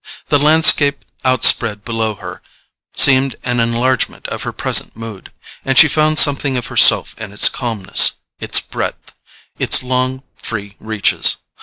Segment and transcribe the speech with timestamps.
[0.29, 2.41] The landscape outspread below her
[2.95, 5.31] seemed an enlargement of her present mood,
[5.63, 9.11] and she found something of herself in its calmness, its breadth,
[9.59, 11.37] its long free reaches.